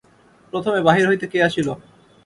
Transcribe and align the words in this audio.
প্রথমে 0.53 0.79
বাহির 0.81 1.05
হইতে 1.07 1.25
কে 1.27 1.37
আসিল। 1.43 1.67